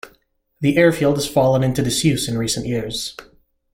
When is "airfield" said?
0.77-1.17